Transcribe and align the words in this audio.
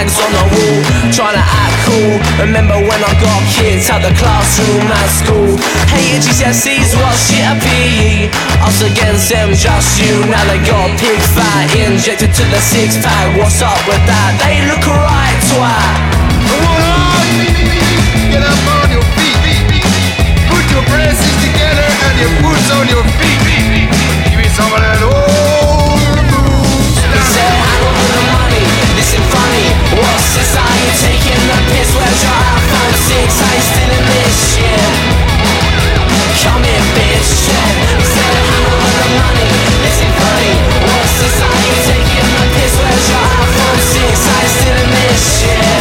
flags 0.00 0.16
on 0.24 0.32
the 0.32 0.44
wall, 0.56 0.80
trying 1.12 1.36
to 1.36 1.44
act 1.44 1.76
cool. 1.84 2.16
Remember 2.40 2.76
when 2.80 3.00
I 3.04 3.12
got 3.20 3.40
kids, 3.52 3.90
at 3.90 4.00
the 4.00 4.12
classroom 4.16 4.88
at 4.88 5.08
school. 5.12 5.60
Hated 5.92 6.24
GCSEs, 6.24 6.96
well 6.96 7.12
shit 7.16 7.44
at 7.44 7.60
PE. 7.60 8.32
Us 8.64 8.80
against 8.80 9.28
them, 9.28 9.52
just 9.52 10.00
you. 10.00 10.24
Now 10.32 10.44
they 10.48 10.60
got 10.64 10.88
pig 10.96 11.20
fat 11.36 11.68
injected 11.76 12.32
to 12.32 12.44
the 12.48 12.60
six 12.60 12.96
pack. 13.04 13.36
What's 13.36 13.60
up 13.60 13.76
with 13.84 14.00
that? 14.08 14.40
They 14.40 14.64
look 14.72 14.84
alright, 14.88 15.38
twat. 15.52 15.96
Come 16.48 16.64
on, 16.64 17.26
get 18.32 18.40
up 18.40 18.66
on 18.80 18.88
your 18.88 19.04
feet. 19.20 19.84
Put 20.48 20.64
your 20.72 20.84
braces 20.88 21.34
together 21.44 21.88
and 22.08 22.14
your 22.24 22.32
boots 22.40 22.68
on 22.72 22.84
your 22.88 23.04
feet. 23.20 23.40
Give 24.32 24.38
me 24.40 24.48
some 24.56 24.72
of 24.72 24.80
that. 24.80 24.89
What 29.90 30.20
this? 30.38 30.54
Taking 31.02 31.42
the 31.50 31.58
piss? 31.74 31.90
Where's 31.98 32.22
your 32.22 32.30
iPhone 32.30 32.94
6? 32.94 33.42
i 33.42 33.58
still 33.58 33.90
in 33.90 34.04
this 34.06 34.36
shit? 34.54 34.94
Come 36.46 36.62
here, 36.62 36.86
bitch. 36.94 37.50
The 37.50 39.06
money. 39.18 39.50
Is 39.82 39.98
funny? 40.22 40.54
Taking 41.90 42.28
piss? 42.54 42.74
Where's 42.78 43.06
your 43.10 43.26
iPhone 43.42 43.80
6? 43.82 44.30
Still 44.46 44.78
in 44.78 44.90
this 44.94 45.22
shit? 45.42 45.79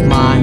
Of 0.00 0.06
my 0.06 0.41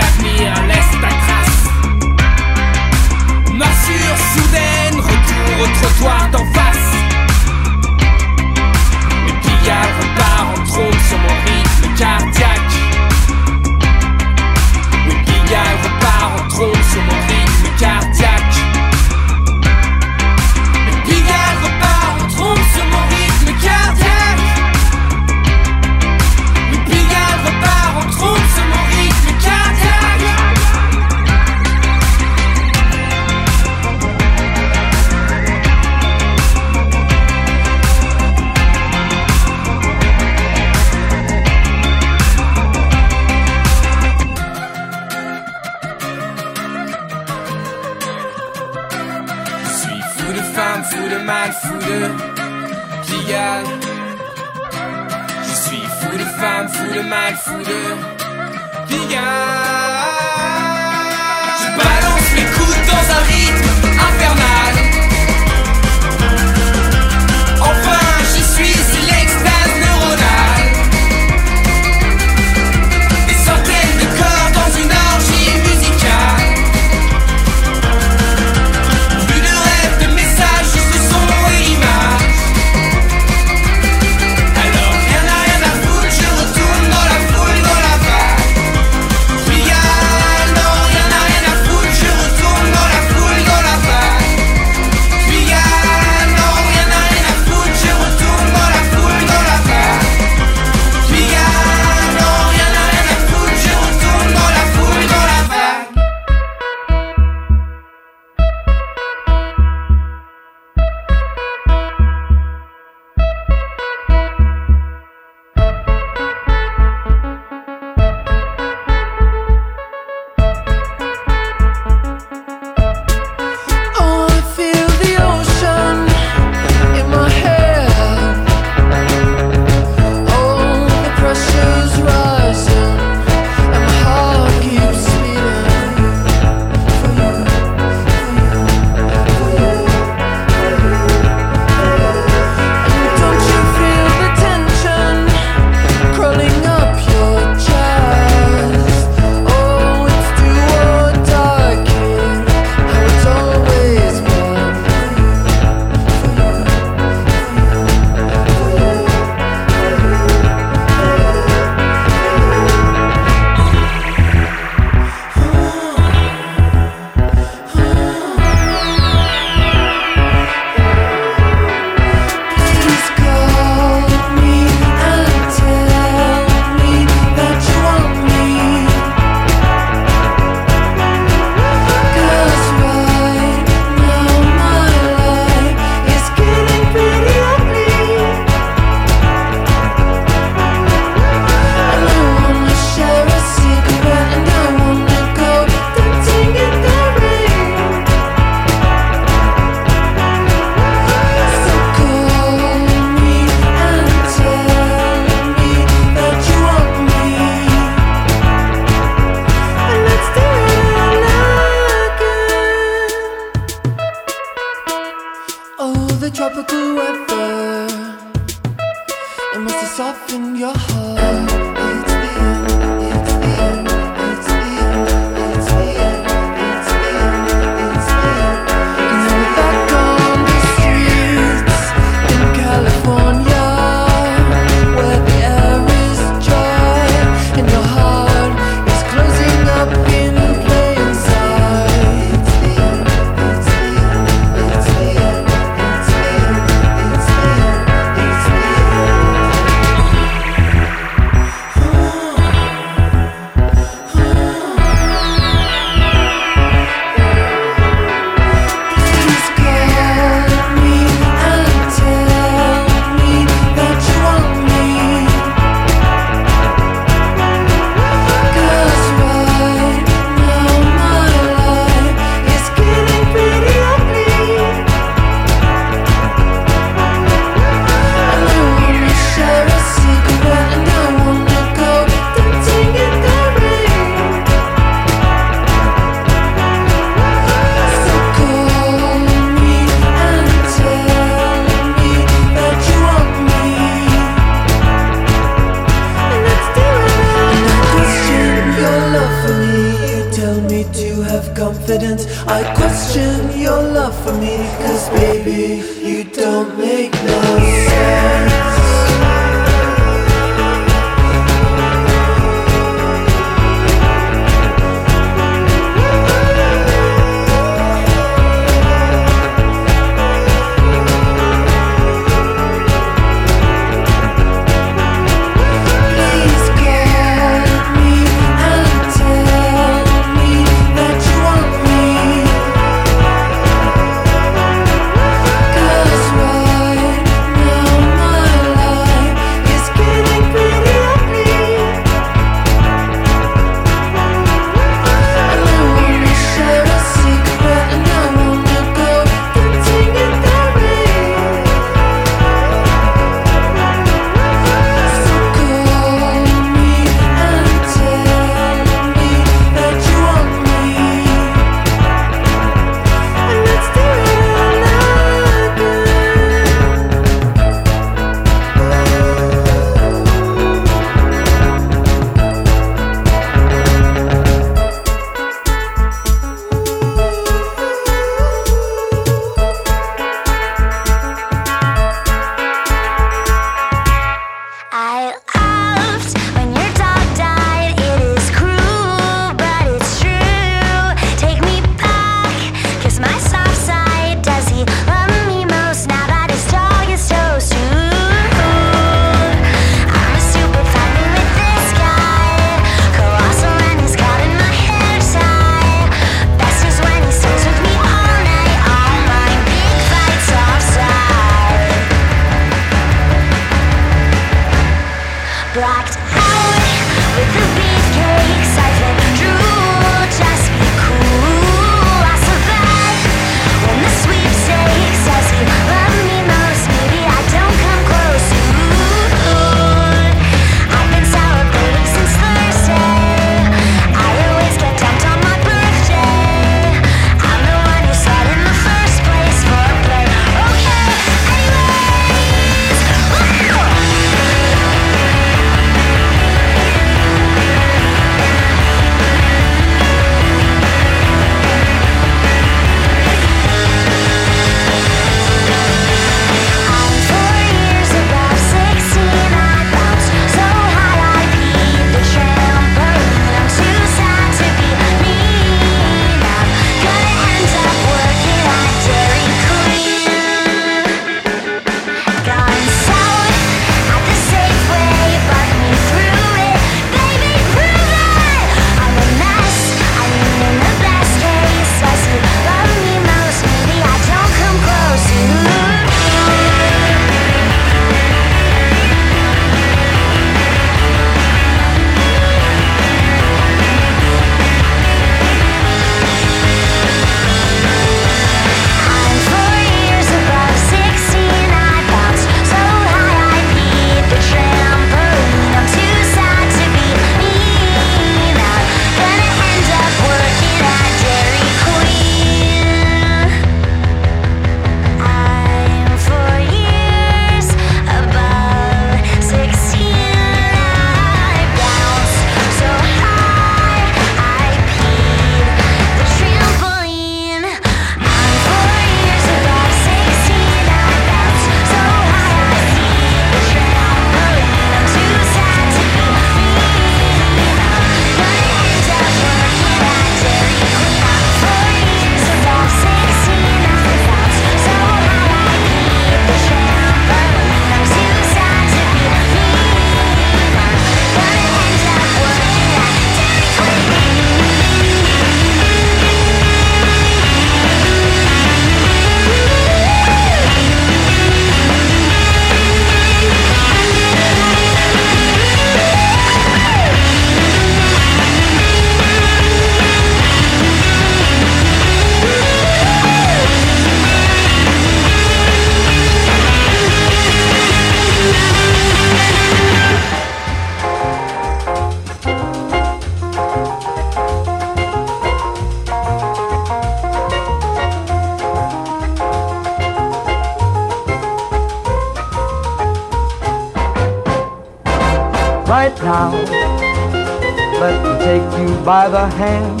hand 599.48 600.00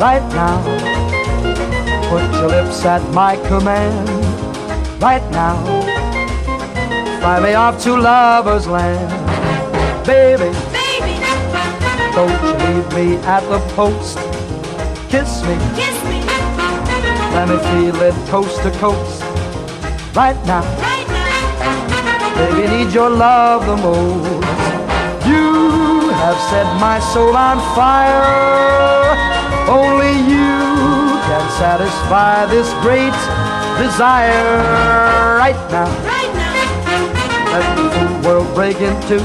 right 0.00 0.26
now. 0.32 0.62
Put 2.08 2.22
your 2.38 2.48
lips 2.48 2.84
at 2.84 3.02
my 3.12 3.36
command 3.48 4.08
right 5.02 5.28
now. 5.30 5.56
Fly 7.20 7.40
me 7.40 7.54
off 7.54 7.82
to 7.84 7.96
lover's 7.96 8.66
land, 8.66 9.10
baby. 10.06 10.50
Baby, 10.72 11.14
Don't 12.14 12.42
you 12.42 12.52
leave 12.64 12.88
me 12.94 13.16
at 13.26 13.42
the 13.48 13.60
post. 13.74 14.18
Kiss 15.10 15.42
me, 15.44 15.56
kiss 15.76 16.04
me 16.04 16.20
let 17.32 17.48
me 17.48 17.56
feel 17.58 17.94
it 18.02 18.14
coast 18.28 18.60
to 18.62 18.70
coast 18.72 19.22
right 20.16 20.36
now. 20.46 20.62
right 20.82 21.06
now. 21.08 22.34
Baby, 22.34 22.68
need 22.68 22.92
your 22.92 23.08
love 23.08 23.64
the 23.66 23.76
most. 23.76 25.26
You 25.26 25.69
have 26.20 26.38
set 26.50 26.66
my 26.80 26.98
soul 27.12 27.34
on 27.36 27.56
fire. 27.74 28.22
Only 29.68 30.12
you 30.34 30.52
can 31.28 31.44
satisfy 31.58 32.46
this 32.46 32.68
great 32.84 33.16
desire 33.80 35.38
right 35.38 35.60
now. 35.70 35.88
Right 36.04 36.32
now, 36.34 37.52
Let 37.52 37.66
the 37.76 38.28
world 38.28 38.54
break 38.54 38.76
into 38.80 39.18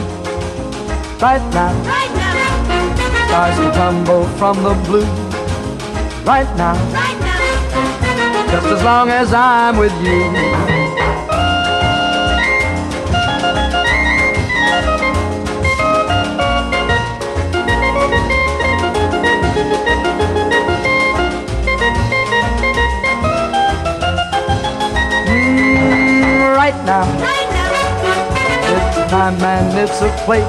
right 1.22 1.44
now. 1.54 1.74
right 1.84 2.14
now, 2.16 3.28
Stars 3.28 3.56
can 3.60 3.74
tumble 3.74 4.26
from 4.40 4.56
the 4.64 4.74
blue 4.86 5.06
right 6.24 6.50
now. 6.56 6.76
right 6.94 7.20
now. 7.20 8.52
Just 8.52 8.68
as 8.68 8.84
long 8.84 9.10
as 9.10 9.34
I'm 9.34 9.78
with 9.78 9.96
you. 10.02 10.75
Now, 26.86 27.02
Right 27.18 27.50
now, 27.50 27.66
it's 28.78 29.12
time 29.12 29.42
and 29.42 29.74
it's 29.78 30.02
a 30.02 30.10
place. 30.26 30.46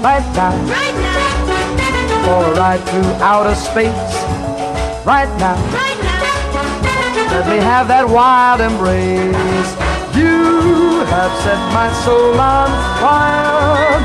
Right 0.00 0.24
now, 0.32 0.56
right 0.72 0.96
now, 0.96 2.24
for 2.24 2.50
a 2.50 2.54
ride 2.56 2.80
through 2.88 3.12
outer 3.20 3.54
space. 3.54 3.92
Right 5.04 5.28
now, 5.38 5.56
right 5.72 6.00
now. 6.02 7.32
let 7.32 7.46
me 7.48 7.58
have 7.58 7.88
that 7.88 8.08
wild 8.08 8.60
embrace. 8.60 9.70
You 10.16 11.04
have 11.12 11.32
set 11.44 11.60
my 11.76 11.92
soul 12.04 12.40
on 12.40 12.70
fire. 13.04 14.00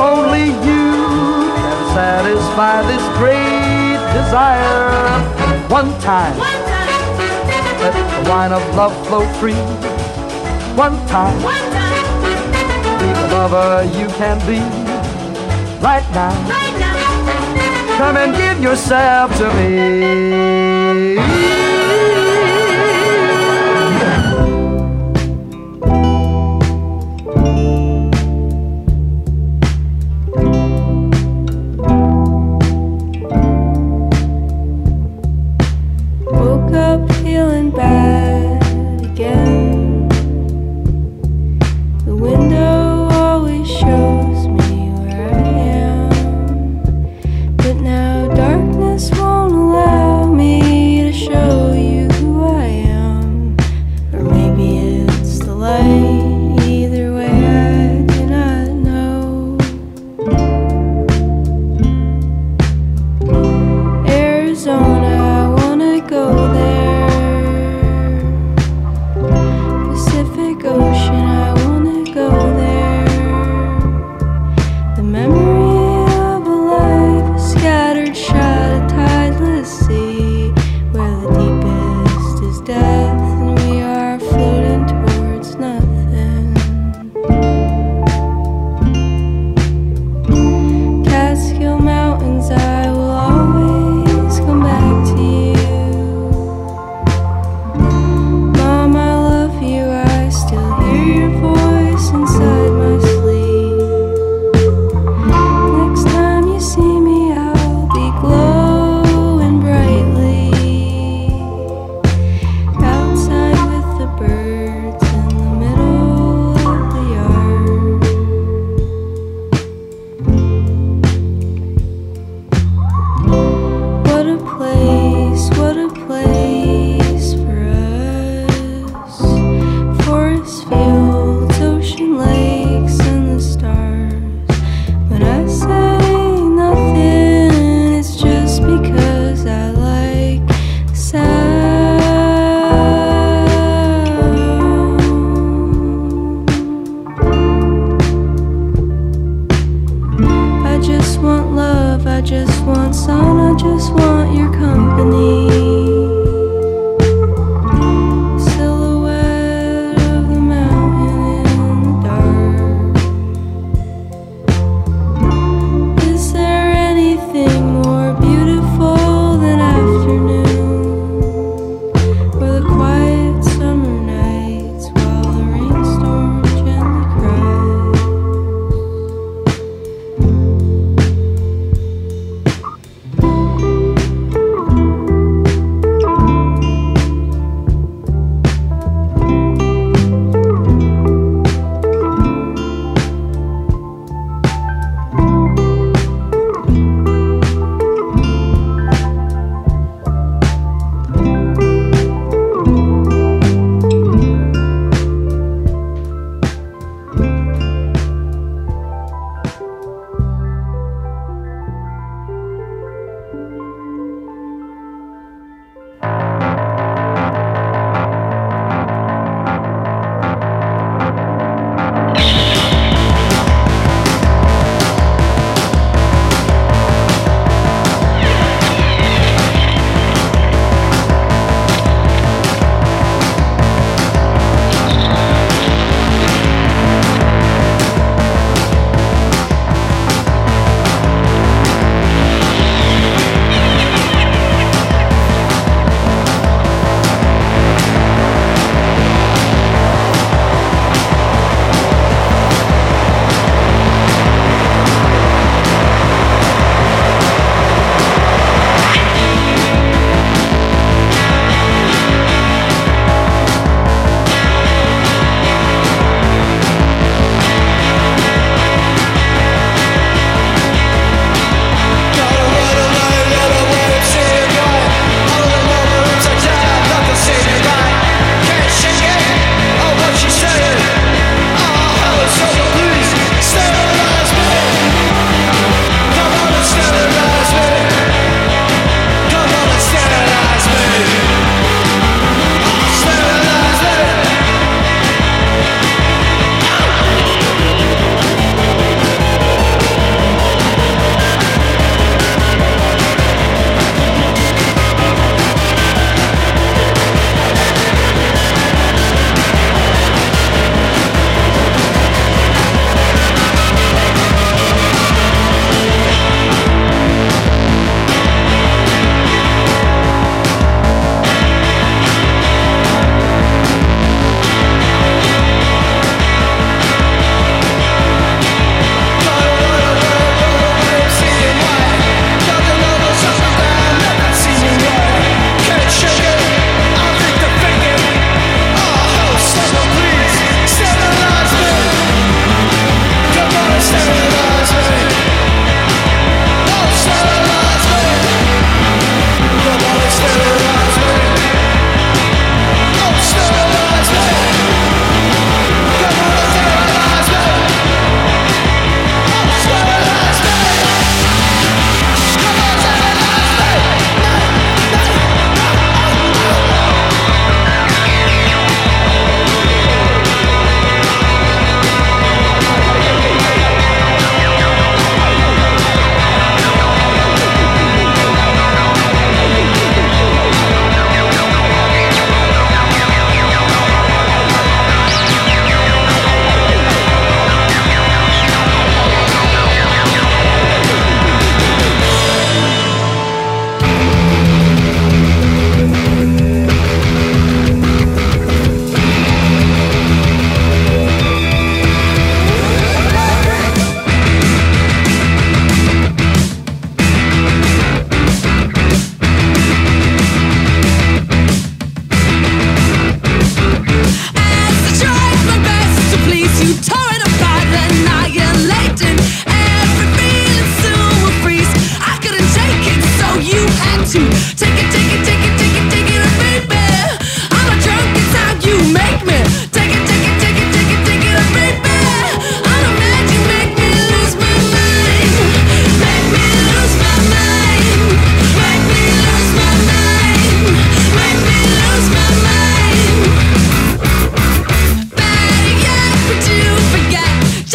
Only 0.00 0.56
you 0.64 1.52
can 1.52 1.80
satisfy 1.92 2.80
this 2.88 3.04
great 3.20 4.00
desire. 4.16 5.20
One 5.68 5.92
time, 6.00 6.36
One 6.38 6.64
time, 6.64 7.00
let 7.80 7.92
the 7.92 8.30
wine 8.30 8.52
of 8.52 8.64
love 8.74 8.94
flow 9.06 9.26
free. 9.40 9.91
One 10.76 10.96
time, 11.06 11.42
one 11.42 11.70
time, 11.70 12.98
be 12.98 13.06
the 13.12 13.28
lover 13.34 13.84
you 13.98 14.06
can 14.16 14.38
be. 14.46 14.58
Right 15.82 16.06
now, 16.14 16.32
right 16.48 16.78
now. 16.78 17.98
come 17.98 18.16
and 18.16 18.34
give 18.34 18.62
yourself 18.62 19.36
to 19.36 19.52
me. 19.54 21.61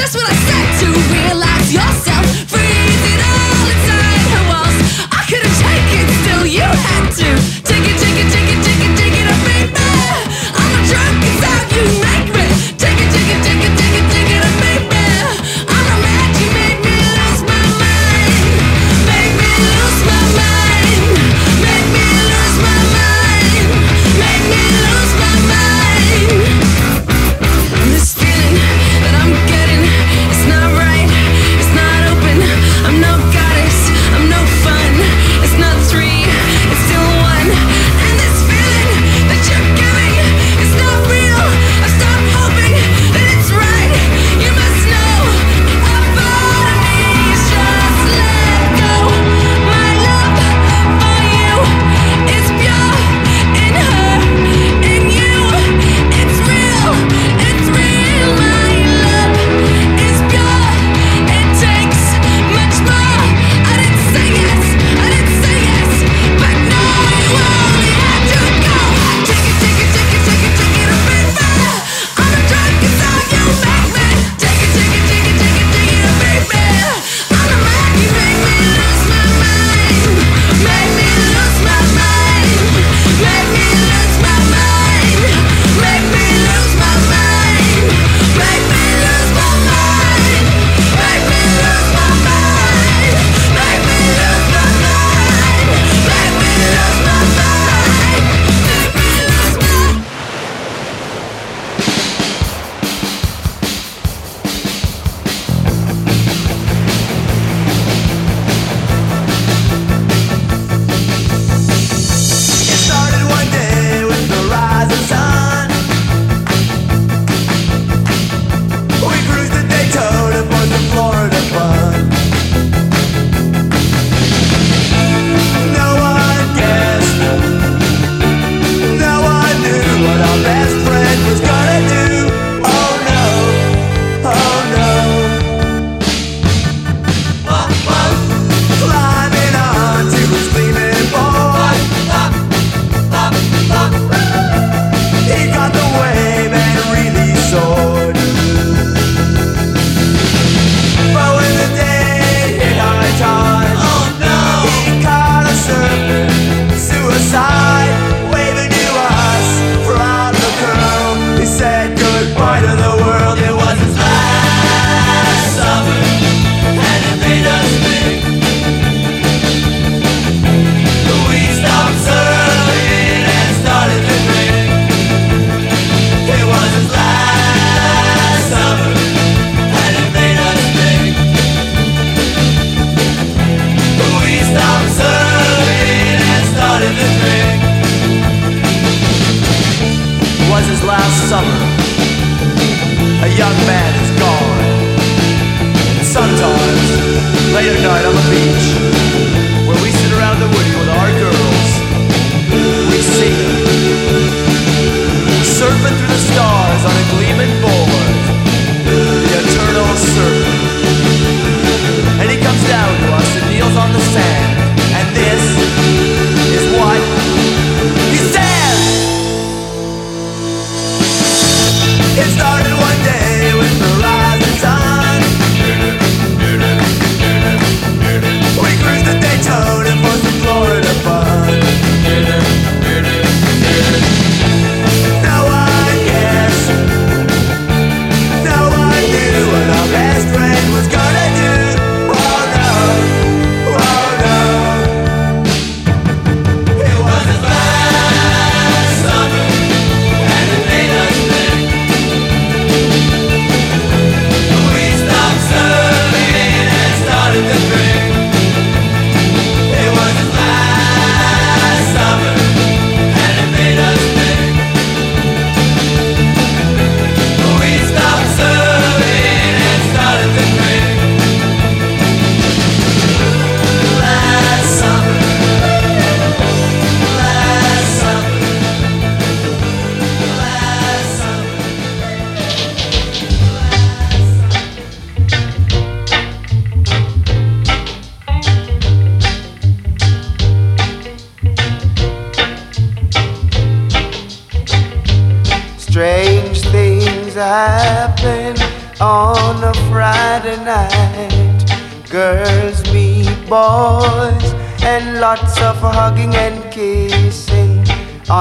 Just 0.08 0.15
what 0.15 0.30
I 0.30 0.36
said 0.36 0.80
to 0.80 1.00
realize 1.12 1.74
yourself. 1.74 2.57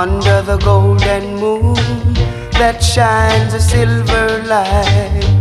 Under 0.06 0.40
the 0.42 0.56
golden 0.58 1.24
moon 1.36 1.74
that 2.60 2.78
shines 2.94 3.52
a 3.54 3.60
silver 3.60 4.28
light. 4.54 5.40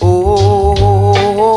Oh, 0.00 1.48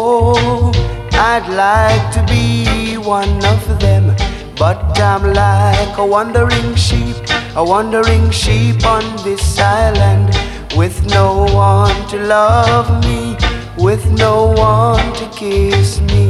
I'd 1.13 1.47
like 1.65 2.05
to 2.17 2.21
be 2.33 2.97
one 2.97 3.37
of 3.53 3.61
them, 3.79 4.15
but 4.57 4.99
I'm 4.99 5.25
like 5.33 5.97
a 5.97 6.05
wandering 6.05 6.75
sheep, 6.75 7.17
a 7.55 7.63
wandering 7.63 8.31
sheep 8.31 8.83
on 8.85 9.03
this 9.23 9.59
island 9.59 10.29
with 10.75 10.97
no 11.17 11.45
one 11.53 11.97
to 12.09 12.17
love 12.17 12.89
me, 13.05 13.37
with 13.77 14.03
no 14.25 14.35
one 14.73 15.13
to 15.19 15.25
kiss 15.39 16.01
me. 16.11 16.29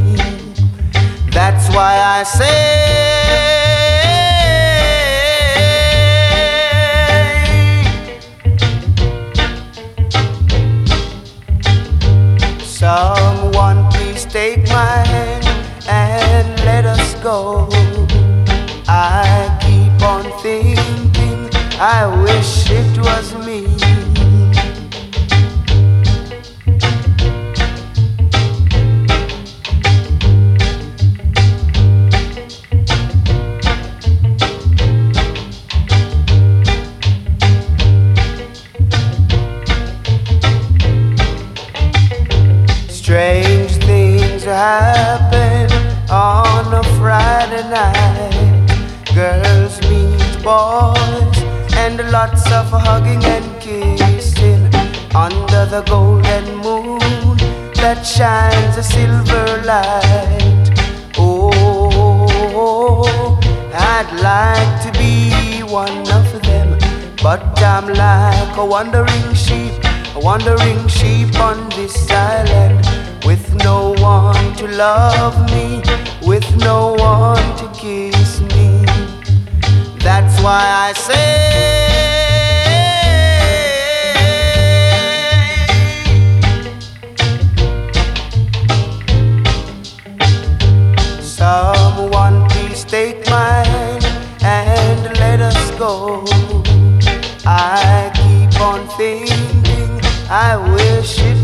That's 1.31 1.65
why 1.73 1.93
I 2.17 2.23
say. 2.23 2.88
Someone 12.89 13.87
please 13.91 14.25
take 14.25 14.67
my 14.69 14.97
hand 15.13 15.45
and 15.87 16.47
let 16.65 16.85
us 16.85 17.13
go. 17.21 17.69
I 18.87 19.25
keep 19.61 20.01
on 20.01 20.25
thinking, 20.41 21.51
I 21.79 22.07
wish 22.23 22.71
it 22.71 22.97
was 22.97 23.35
me. 23.45 23.48
The 55.79 55.89
golden 55.89 56.45
moon 56.57 57.37
that 57.75 58.03
shines 58.03 58.75
a 58.75 58.83
silver 58.83 59.61
light. 59.65 60.65
Oh, 61.17 62.25
I'd 63.73 64.11
like 64.29 64.73
to 64.85 64.91
be 64.99 65.63
one 65.63 65.99
of 66.11 66.27
them, 66.41 66.77
but 67.23 67.41
I'm 67.61 67.87
like 67.87 68.57
a 68.57 68.65
wandering 68.65 69.33
sheep, 69.33 69.71
a 70.15 70.19
wandering 70.19 70.85
sheep 70.87 71.33
on 71.39 71.69
this 71.69 72.11
island 72.11 72.85
with 73.25 73.43
no 73.63 73.93
one 73.99 74.53
to 74.55 74.67
love 74.67 75.37
me, 75.51 75.81
with 76.27 76.47
no 76.57 76.93
one 76.95 77.47
to 77.57 77.67
kiss 77.79 78.41
me. 78.41 78.83
That's 79.99 80.35
why 80.43 80.61
I 80.87 80.93
say. 80.93 81.68
I 100.49 100.57
wish 100.57 101.19
it 101.19 101.38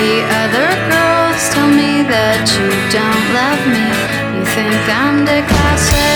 The 0.00 0.24
other 0.42 0.68
girls 0.88 1.42
tell 1.52 1.68
me 1.68 2.00
that 2.08 2.48
you 2.56 2.68
don't 2.88 3.26
love 3.36 3.62
me. 3.68 3.84
You 4.32 4.44
think 4.56 4.80
I'm 4.88 5.28
declassé. 5.28 6.08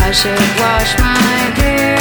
I 0.00 0.08
should 0.16 0.48
wash 0.56 0.96
my 0.96 1.36
hair. 1.60 2.00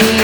The 0.00 0.16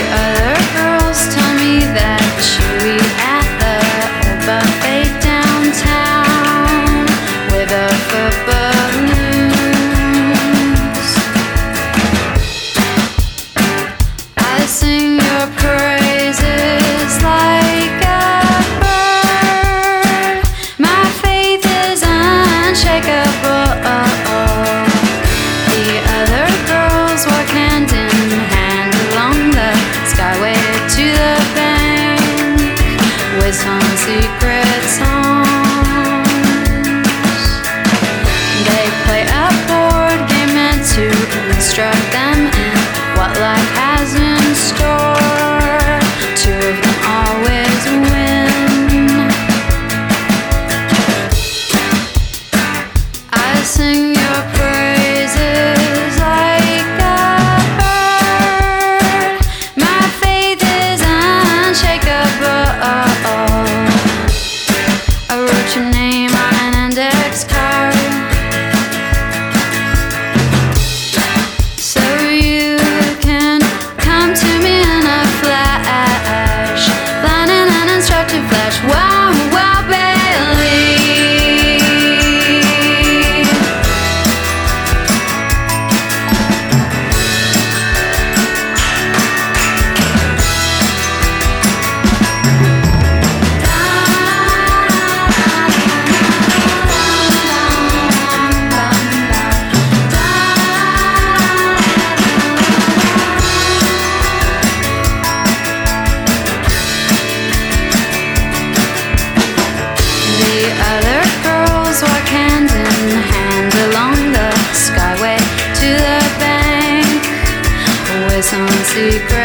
secret 118.95 119.44